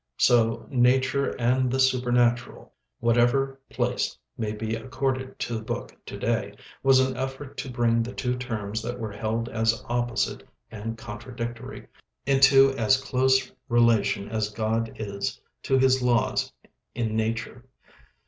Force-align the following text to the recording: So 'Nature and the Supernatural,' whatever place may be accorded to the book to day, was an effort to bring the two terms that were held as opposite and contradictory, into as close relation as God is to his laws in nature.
So 0.17 0.65
'Nature 0.71 1.39
and 1.39 1.69
the 1.69 1.79
Supernatural,' 1.79 2.73
whatever 3.01 3.59
place 3.69 4.17
may 4.35 4.51
be 4.51 4.73
accorded 4.73 5.37
to 5.37 5.53
the 5.55 5.61
book 5.63 5.95
to 6.07 6.17
day, 6.17 6.55
was 6.81 6.99
an 6.99 7.15
effort 7.15 7.55
to 7.57 7.69
bring 7.69 8.01
the 8.01 8.11
two 8.11 8.35
terms 8.35 8.81
that 8.81 8.97
were 8.99 9.11
held 9.11 9.47
as 9.49 9.83
opposite 9.87 10.41
and 10.71 10.97
contradictory, 10.97 11.85
into 12.25 12.71
as 12.71 12.97
close 12.99 13.51
relation 13.69 14.27
as 14.27 14.49
God 14.49 14.91
is 14.97 15.39
to 15.61 15.77
his 15.77 16.01
laws 16.01 16.51
in 16.95 17.15
nature. 17.15 17.63